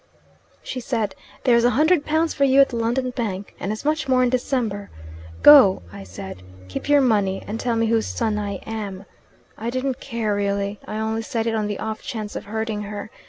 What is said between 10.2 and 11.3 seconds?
really. I only